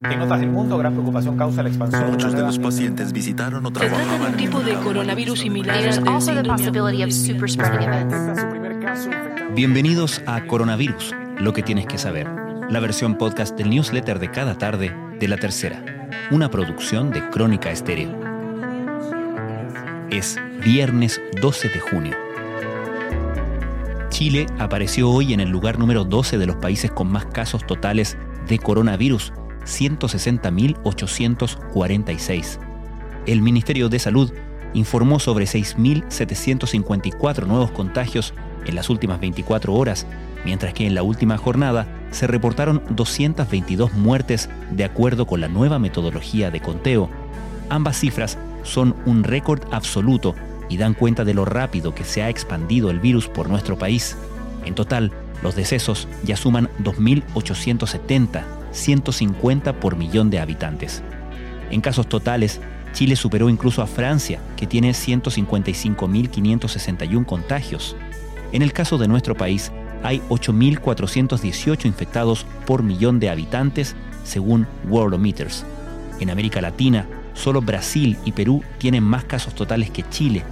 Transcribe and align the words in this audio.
En 0.00 0.20
otras 0.20 0.38
del 0.38 0.50
mundo, 0.50 0.78
gran 0.78 0.92
preocupación 0.92 1.36
causa 1.36 1.60
la 1.64 1.70
expansión. 1.70 2.12
Muchos 2.12 2.32
de 2.32 2.42
los 2.42 2.56
pacientes 2.60 3.12
visitaron 3.12 3.66
o 3.66 3.70
Se 3.70 3.88
trata 3.88 4.18
de 4.18 4.26
un 4.26 4.36
tipo 4.36 4.60
de 4.60 4.74
coronavirus 4.74 5.40
similar 5.40 5.76
infectado. 5.84 6.20
Bienvenidos 9.56 10.22
a 10.24 10.46
Coronavirus, 10.46 11.16
lo 11.40 11.52
que 11.52 11.64
tienes 11.64 11.86
que 11.86 11.98
saber, 11.98 12.28
la 12.70 12.78
versión 12.78 13.18
podcast 13.18 13.58
del 13.58 13.70
newsletter 13.70 14.20
de 14.20 14.30
cada 14.30 14.56
tarde 14.56 14.94
de 15.18 15.26
La 15.26 15.36
Tercera, 15.36 15.82
una 16.30 16.48
producción 16.48 17.10
de 17.10 17.28
Crónica 17.30 17.72
Estéreo. 17.72 18.16
Es 20.10 20.38
viernes 20.64 21.20
12 21.42 21.70
de 21.70 21.80
junio. 21.80 22.16
Chile 24.10 24.46
apareció 24.60 25.10
hoy 25.10 25.32
en 25.32 25.40
el 25.40 25.48
lugar 25.48 25.76
número 25.76 26.04
12 26.04 26.38
de 26.38 26.46
los 26.46 26.54
países 26.54 26.92
con 26.92 27.10
más 27.10 27.26
casos 27.26 27.66
totales 27.66 28.16
de 28.46 28.60
coronavirus, 28.60 29.32
160.846. 29.68 32.58
El 33.26 33.42
Ministerio 33.42 33.88
de 33.88 33.98
Salud 33.98 34.32
informó 34.74 35.18
sobre 35.20 35.44
6.754 35.44 37.46
nuevos 37.46 37.70
contagios 37.70 38.34
en 38.66 38.74
las 38.74 38.90
últimas 38.90 39.20
24 39.20 39.74
horas, 39.74 40.06
mientras 40.44 40.74
que 40.74 40.86
en 40.86 40.94
la 40.94 41.02
última 41.02 41.36
jornada 41.36 41.86
se 42.10 42.26
reportaron 42.26 42.82
222 42.90 43.92
muertes 43.94 44.48
de 44.70 44.84
acuerdo 44.84 45.26
con 45.26 45.40
la 45.40 45.48
nueva 45.48 45.78
metodología 45.78 46.50
de 46.50 46.60
conteo. 46.60 47.08
Ambas 47.68 47.98
cifras 47.98 48.38
son 48.62 48.94
un 49.06 49.24
récord 49.24 49.62
absoluto 49.70 50.34
y 50.68 50.76
dan 50.76 50.94
cuenta 50.94 51.24
de 51.24 51.34
lo 51.34 51.44
rápido 51.44 51.94
que 51.94 52.04
se 52.04 52.22
ha 52.22 52.28
expandido 52.28 52.90
el 52.90 53.00
virus 53.00 53.28
por 53.28 53.48
nuestro 53.48 53.78
país. 53.78 54.16
En 54.64 54.74
total, 54.74 55.12
los 55.42 55.54
decesos 55.54 56.08
ya 56.24 56.36
suman 56.36 56.68
2.870, 56.82 58.42
150 58.78 59.80
por 59.80 59.96
millón 59.96 60.30
de 60.30 60.38
habitantes. 60.38 61.02
En 61.70 61.80
casos 61.80 62.08
totales, 62.08 62.60
Chile 62.92 63.16
superó 63.16 63.50
incluso 63.50 63.82
a 63.82 63.86
Francia, 63.86 64.40
que 64.56 64.66
tiene 64.66 64.90
155.561 64.92 67.26
contagios. 67.26 67.96
En 68.52 68.62
el 68.62 68.72
caso 68.72 68.96
de 68.96 69.08
nuestro 69.08 69.36
país, 69.36 69.70
hay 70.02 70.22
8.418 70.28 71.84
infectados 71.86 72.46
por 72.66 72.82
millón 72.82 73.20
de 73.20 73.30
habitantes, 73.30 73.94
según 74.24 74.66
Worldometers. 74.88 75.64
En 76.20 76.30
América 76.30 76.60
Latina, 76.60 77.06
solo 77.34 77.60
Brasil 77.60 78.16
y 78.24 78.32
Perú 78.32 78.64
tienen 78.78 79.04
más 79.04 79.22
casos 79.24 79.54
totales 79.54 79.90
que 79.90 80.08
Chile. 80.08 80.42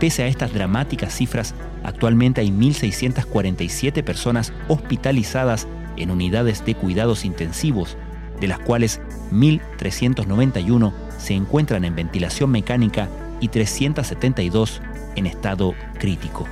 Pese 0.00 0.24
a 0.24 0.26
estas 0.26 0.52
dramáticas 0.52 1.14
cifras, 1.14 1.54
actualmente 1.82 2.40
hay 2.40 2.50
1.647 2.50 4.02
personas 4.02 4.52
hospitalizadas 4.68 5.66
en 5.96 6.10
unidades 6.10 6.64
de 6.64 6.74
cuidados 6.74 7.24
intensivos, 7.24 7.96
de 8.40 8.48
las 8.48 8.58
cuales 8.58 9.00
1.391 9.32 10.92
se 11.18 11.34
encuentran 11.34 11.84
en 11.84 11.96
ventilación 11.96 12.50
mecánica 12.50 13.08
y 13.40 13.48
372 13.48 14.82
en 15.16 15.26
estado 15.26 15.74
crítico. 15.98 16.46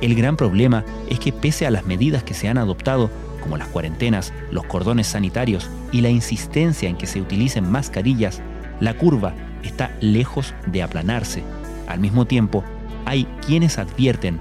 El 0.00 0.14
gran 0.14 0.36
problema 0.36 0.84
es 1.08 1.18
que 1.18 1.32
pese 1.32 1.66
a 1.66 1.70
las 1.70 1.86
medidas 1.86 2.22
que 2.22 2.34
se 2.34 2.48
han 2.48 2.58
adoptado, 2.58 3.10
como 3.40 3.56
las 3.56 3.68
cuarentenas, 3.68 4.32
los 4.50 4.64
cordones 4.64 5.06
sanitarios 5.06 5.70
y 5.92 6.00
la 6.00 6.10
insistencia 6.10 6.88
en 6.88 6.96
que 6.96 7.06
se 7.06 7.20
utilicen 7.20 7.70
mascarillas, 7.70 8.40
la 8.80 8.94
curva 8.94 9.34
está 9.62 9.90
lejos 10.00 10.54
de 10.66 10.82
aplanarse. 10.82 11.42
Al 11.86 12.00
mismo 12.00 12.26
tiempo, 12.26 12.64
hay 13.04 13.26
quienes 13.46 13.78
advierten, 13.78 14.40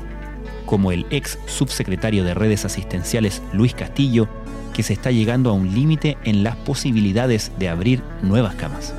como 0.66 0.92
el 0.92 1.06
ex 1.09 1.39
subsecretario 1.45 2.23
de 2.23 2.33
redes 2.33 2.66
asistenciales 2.66 3.42
Luis 3.53 3.73
Castillo, 3.73 4.28
que 4.73 4.83
se 4.83 4.94
está 4.94 5.11
llegando 5.11 5.50
a 5.50 5.53
un 5.53 5.73
límite 5.73 6.17
en 6.23 6.44
las 6.44 6.56
posibilidades 6.56 7.52
de 7.59 7.69
abrir 7.69 8.02
nuevas 8.22 8.56
camas. 8.56 8.94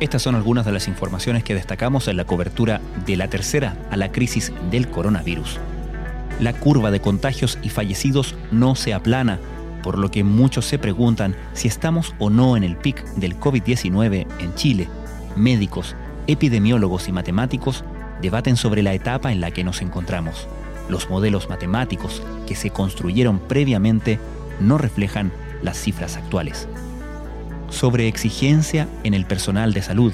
Estas 0.00 0.22
son 0.22 0.34
algunas 0.34 0.66
de 0.66 0.72
las 0.72 0.88
informaciones 0.88 1.42
que 1.42 1.54
destacamos 1.54 2.08
en 2.08 2.16
la 2.16 2.24
cobertura 2.24 2.80
de 3.06 3.16
la 3.16 3.28
tercera 3.28 3.76
a 3.90 3.96
la 3.96 4.12
crisis 4.12 4.52
del 4.70 4.88
coronavirus. 4.88 5.58
La 6.38 6.52
curva 6.52 6.90
de 6.90 7.00
contagios 7.00 7.58
y 7.62 7.70
fallecidos 7.70 8.34
no 8.50 8.74
se 8.74 8.92
aplana, 8.92 9.40
por 9.82 9.98
lo 9.98 10.10
que 10.10 10.22
muchos 10.22 10.66
se 10.66 10.78
preguntan 10.78 11.34
si 11.54 11.68
estamos 11.68 12.14
o 12.18 12.28
no 12.28 12.58
en 12.58 12.64
el 12.64 12.76
pic 12.76 13.02
del 13.14 13.40
COVID-19 13.40 14.26
en 14.38 14.54
Chile. 14.54 14.88
Médicos, 15.34 15.96
epidemiólogos 16.26 17.08
y 17.08 17.12
matemáticos 17.12 17.84
debaten 18.20 18.56
sobre 18.56 18.82
la 18.82 18.94
etapa 18.94 19.32
en 19.32 19.40
la 19.40 19.50
que 19.50 19.64
nos 19.64 19.82
encontramos. 19.82 20.48
Los 20.88 21.10
modelos 21.10 21.48
matemáticos 21.48 22.22
que 22.46 22.54
se 22.54 22.70
construyeron 22.70 23.38
previamente 23.38 24.18
no 24.60 24.78
reflejan 24.78 25.32
las 25.62 25.78
cifras 25.78 26.16
actuales 26.16 26.68
sobre 27.70 28.08
exigencia 28.08 28.88
en 29.04 29.14
el 29.14 29.26
personal 29.26 29.72
de 29.72 29.82
salud. 29.82 30.12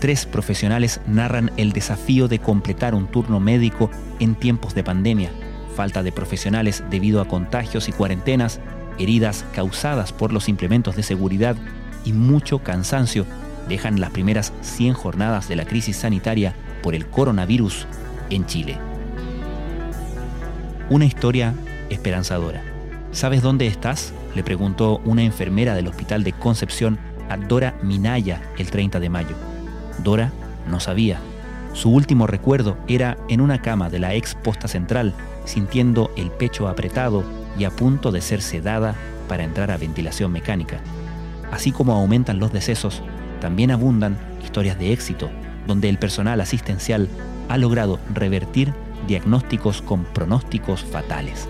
Tres 0.00 0.26
profesionales 0.26 1.00
narran 1.06 1.50
el 1.56 1.72
desafío 1.72 2.28
de 2.28 2.38
completar 2.38 2.94
un 2.94 3.06
turno 3.06 3.40
médico 3.40 3.90
en 4.18 4.34
tiempos 4.34 4.74
de 4.74 4.84
pandemia, 4.84 5.30
falta 5.76 6.02
de 6.02 6.12
profesionales 6.12 6.82
debido 6.90 7.20
a 7.20 7.28
contagios 7.28 7.88
y 7.88 7.92
cuarentenas, 7.92 8.60
heridas 8.98 9.44
causadas 9.54 10.12
por 10.12 10.32
los 10.32 10.48
implementos 10.48 10.96
de 10.96 11.02
seguridad 11.02 11.56
y 12.04 12.12
mucho 12.12 12.58
cansancio 12.58 13.26
dejan 13.68 14.00
las 14.00 14.10
primeras 14.10 14.52
100 14.62 14.94
jornadas 14.94 15.48
de 15.48 15.56
la 15.56 15.64
crisis 15.64 15.96
sanitaria 15.96 16.54
por 16.82 16.94
el 16.94 17.06
coronavirus 17.06 17.86
en 18.30 18.46
Chile. 18.46 18.78
Una 20.90 21.04
historia 21.04 21.54
esperanzadora. 21.90 22.62
¿Sabes 23.12 23.42
dónde 23.42 23.66
estás? 23.66 24.12
le 24.34 24.42
preguntó 24.42 25.00
una 25.04 25.22
enfermera 25.22 25.74
del 25.74 25.88
hospital 25.88 26.24
de 26.24 26.32
Concepción 26.32 26.98
a 27.28 27.36
Dora 27.36 27.74
Minaya 27.82 28.42
el 28.58 28.70
30 28.70 29.00
de 29.00 29.10
mayo. 29.10 29.36
Dora 30.02 30.32
no 30.68 30.80
sabía. 30.80 31.18
Su 31.74 31.90
último 31.90 32.26
recuerdo 32.26 32.76
era 32.88 33.16
en 33.28 33.40
una 33.40 33.62
cama 33.62 33.90
de 33.90 33.98
la 33.98 34.14
ex 34.14 34.34
posta 34.34 34.68
central, 34.68 35.14
sintiendo 35.44 36.10
el 36.16 36.30
pecho 36.30 36.68
apretado 36.68 37.24
y 37.58 37.64
a 37.64 37.70
punto 37.70 38.12
de 38.12 38.20
ser 38.20 38.42
sedada 38.42 38.94
para 39.28 39.44
entrar 39.44 39.70
a 39.70 39.76
ventilación 39.76 40.32
mecánica. 40.32 40.80
Así 41.50 41.72
como 41.72 41.92
aumentan 41.92 42.38
los 42.38 42.52
decesos, 42.52 43.02
también 43.42 43.70
abundan 43.70 44.16
historias 44.42 44.78
de 44.78 44.94
éxito, 44.94 45.28
donde 45.66 45.90
el 45.90 45.98
personal 45.98 46.40
asistencial 46.40 47.10
ha 47.50 47.58
logrado 47.58 48.00
revertir 48.14 48.72
diagnósticos 49.06 49.82
con 49.82 50.04
pronósticos 50.04 50.82
fatales 50.82 51.46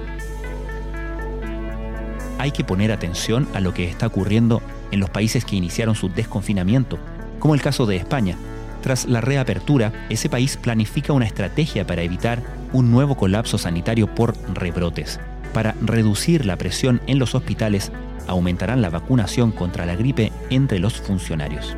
hay 2.43 2.51
que 2.51 2.65
poner 2.65 2.91
atención 2.91 3.47
a 3.55 3.61
lo 3.61 3.73
que 3.73 3.89
está 3.89 4.09
ocurriendo 4.09 4.63
en 4.91 4.99
los 4.99 5.11
países 5.11 5.45
que 5.45 5.55
iniciaron 5.55 5.95
su 5.95 6.09
desconfinamiento, 6.09 6.99
como 7.39 7.55
el 7.55 7.63
caso 7.63 7.87
de 7.87 7.95
España. 7.95 8.37
Tras 8.83 9.05
la 9.07 9.21
reapertura, 9.21 9.93
ese 10.09 10.29
país 10.29 10.57
planifica 10.57 11.13
una 11.13 11.25
estrategia 11.25 11.87
para 11.87 12.03
evitar 12.03 12.43
un 12.73 12.91
nuevo 12.91 13.17
colapso 13.17 13.59
sanitario 13.59 14.13
por 14.13 14.35
rebrotes. 14.55 15.21
Para 15.53 15.75
reducir 15.83 16.47
la 16.47 16.57
presión 16.57 17.01
en 17.07 17.19
los 17.19 17.35
hospitales, 17.35 17.93
aumentarán 18.27 18.83
la 18.83 18.91
vacunación 18.91 19.53
contra 19.53 19.87
la 19.87 19.97
gripe 19.97 20.33
entre 20.51 20.79
los 20.79 20.95
funcionarios. 20.95 21.77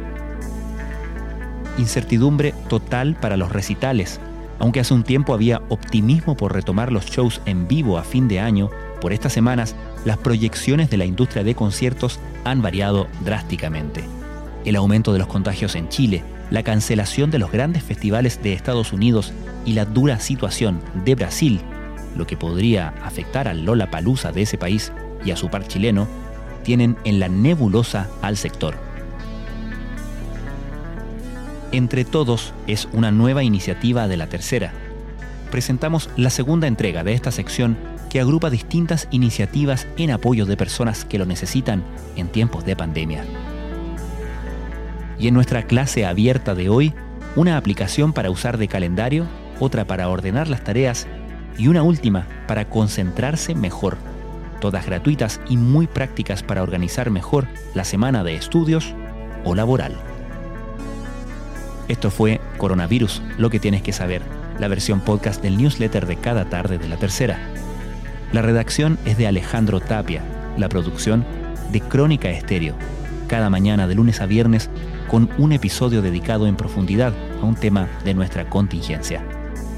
Incertidumbre 1.78 2.54
total 2.68 3.16
para 3.16 3.36
los 3.36 3.50
recitales. 3.50 4.20
Aunque 4.60 4.80
hace 4.80 4.94
un 4.94 5.02
tiempo 5.02 5.34
había 5.34 5.62
optimismo 5.68 6.36
por 6.36 6.52
retomar 6.52 6.92
los 6.92 7.06
shows 7.06 7.40
en 7.46 7.66
vivo 7.66 7.98
a 7.98 8.04
fin 8.04 8.28
de 8.28 8.38
año, 8.38 8.70
por 9.00 9.12
estas 9.12 9.32
semanas 9.32 9.74
las 10.04 10.18
proyecciones 10.18 10.88
de 10.90 10.96
la 10.96 11.04
industria 11.04 11.42
de 11.42 11.56
conciertos 11.56 12.20
han 12.44 12.62
variado 12.62 13.08
drásticamente. 13.24 14.04
El 14.64 14.76
aumento 14.76 15.12
de 15.12 15.18
los 15.18 15.28
contagios 15.28 15.74
en 15.74 15.88
Chile, 15.88 16.22
la 16.50 16.62
cancelación 16.62 17.30
de 17.30 17.38
los 17.38 17.50
grandes 17.50 17.82
festivales 17.82 18.40
de 18.42 18.52
Estados 18.52 18.92
Unidos 18.92 19.32
y 19.66 19.72
la 19.72 19.84
dura 19.84 20.20
situación 20.20 20.80
de 21.04 21.16
Brasil, 21.16 21.60
lo 22.16 22.26
que 22.26 22.36
podría 22.36 22.94
afectar 23.02 23.48
al 23.48 23.64
Lola 23.64 23.90
Palusa 23.90 24.32
de 24.32 24.42
ese 24.42 24.58
país 24.58 24.92
y 25.24 25.30
a 25.30 25.36
su 25.36 25.48
par 25.48 25.66
chileno, 25.66 26.06
tienen 26.62 26.96
en 27.04 27.20
la 27.20 27.28
nebulosa 27.28 28.08
al 28.22 28.36
sector. 28.36 28.74
Entre 31.72 32.04
Todos 32.04 32.52
es 32.66 32.88
una 32.92 33.10
nueva 33.10 33.42
iniciativa 33.42 34.06
de 34.06 34.16
la 34.16 34.28
tercera. 34.28 34.72
Presentamos 35.50 36.08
la 36.16 36.30
segunda 36.30 36.66
entrega 36.66 37.04
de 37.04 37.14
esta 37.14 37.30
sección 37.30 37.76
que 38.10 38.20
agrupa 38.20 38.48
distintas 38.48 39.08
iniciativas 39.10 39.88
en 39.96 40.12
apoyo 40.12 40.46
de 40.46 40.56
personas 40.56 41.04
que 41.04 41.18
lo 41.18 41.26
necesitan 41.26 41.82
en 42.14 42.28
tiempos 42.28 42.64
de 42.64 42.76
pandemia. 42.76 43.24
Y 45.18 45.26
en 45.26 45.34
nuestra 45.34 45.64
clase 45.64 46.06
abierta 46.06 46.54
de 46.54 46.68
hoy, 46.68 46.94
una 47.34 47.56
aplicación 47.56 48.12
para 48.12 48.30
usar 48.30 48.58
de 48.58 48.68
calendario, 48.68 49.26
otra 49.58 49.84
para 49.84 50.08
ordenar 50.08 50.46
las 50.46 50.62
tareas 50.62 51.08
y 51.58 51.68
una 51.68 51.82
última 51.82 52.26
para 52.46 52.68
concentrarse 52.68 53.54
mejor. 53.54 53.96
Todas 54.60 54.86
gratuitas 54.86 55.40
y 55.48 55.56
muy 55.56 55.86
prácticas 55.86 56.42
para 56.42 56.62
organizar 56.62 57.10
mejor 57.10 57.46
la 57.74 57.84
semana 57.84 58.24
de 58.24 58.34
estudios 58.34 58.94
o 59.44 59.54
laboral. 59.54 59.96
Esto 61.88 62.10
fue 62.10 62.40
Coronavirus, 62.56 63.22
lo 63.36 63.50
que 63.50 63.60
tienes 63.60 63.82
que 63.82 63.92
saber, 63.92 64.22
la 64.58 64.68
versión 64.68 65.00
podcast 65.00 65.42
del 65.42 65.58
newsletter 65.58 66.06
de 66.06 66.16
cada 66.16 66.46
tarde 66.46 66.78
de 66.78 66.88
la 66.88 66.96
tercera. 66.96 67.38
La 68.32 68.42
redacción 68.42 68.98
es 69.04 69.18
de 69.18 69.26
Alejandro 69.26 69.80
Tapia, 69.80 70.22
la 70.56 70.68
producción 70.68 71.24
de 71.70 71.80
Crónica 71.80 72.30
Estéreo, 72.30 72.74
cada 73.28 73.50
mañana 73.50 73.86
de 73.86 73.94
lunes 73.94 74.20
a 74.20 74.26
viernes 74.26 74.70
con 75.08 75.28
un 75.38 75.52
episodio 75.52 76.02
dedicado 76.02 76.46
en 76.46 76.56
profundidad 76.56 77.12
a 77.40 77.44
un 77.44 77.54
tema 77.54 77.88
de 78.04 78.14
nuestra 78.14 78.48
contingencia. 78.48 79.22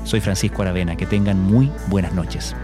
Soy 0.07 0.21
Francisco 0.21 0.63
Aravena, 0.63 0.97
que 0.97 1.05
tengan 1.05 1.43
muy 1.43 1.71
buenas 1.89 2.15
noches. 2.15 2.55